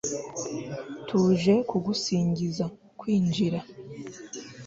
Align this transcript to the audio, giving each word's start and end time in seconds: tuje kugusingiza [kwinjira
tuje 1.07 1.53
kugusingiza 1.69 2.65
[kwinjira 2.99 3.59